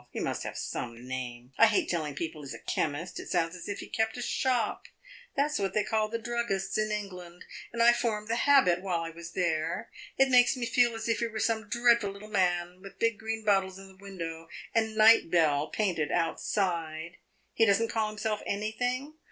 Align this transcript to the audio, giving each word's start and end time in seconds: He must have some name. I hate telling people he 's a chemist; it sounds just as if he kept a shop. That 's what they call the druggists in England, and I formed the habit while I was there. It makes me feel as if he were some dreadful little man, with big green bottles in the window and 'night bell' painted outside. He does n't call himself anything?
He 0.09 0.19
must 0.19 0.41
have 0.41 0.57
some 0.57 1.07
name. 1.07 1.53
I 1.59 1.67
hate 1.67 1.87
telling 1.87 2.15
people 2.15 2.41
he 2.41 2.47
's 2.49 2.55
a 2.55 2.59
chemist; 2.59 3.19
it 3.19 3.29
sounds 3.29 3.53
just 3.53 3.67
as 3.67 3.69
if 3.73 3.79
he 3.81 3.87
kept 3.87 4.17
a 4.17 4.21
shop. 4.23 4.87
That 5.35 5.51
's 5.51 5.59
what 5.59 5.75
they 5.75 5.83
call 5.83 6.07
the 6.09 6.17
druggists 6.17 6.75
in 6.75 6.89
England, 6.91 7.45
and 7.71 7.83
I 7.83 7.93
formed 7.93 8.27
the 8.27 8.35
habit 8.37 8.81
while 8.81 9.01
I 9.01 9.11
was 9.11 9.33
there. 9.33 9.91
It 10.17 10.29
makes 10.31 10.57
me 10.57 10.65
feel 10.65 10.95
as 10.95 11.07
if 11.07 11.19
he 11.19 11.27
were 11.27 11.37
some 11.37 11.69
dreadful 11.69 12.09
little 12.09 12.29
man, 12.31 12.81
with 12.81 12.97
big 12.97 13.19
green 13.19 13.45
bottles 13.45 13.77
in 13.77 13.89
the 13.89 13.95
window 14.01 14.47
and 14.73 14.95
'night 14.95 15.29
bell' 15.29 15.67
painted 15.69 16.11
outside. 16.11 17.17
He 17.53 17.65
does 17.67 17.79
n't 17.79 17.91
call 17.91 18.07
himself 18.09 18.41
anything? 18.47 19.19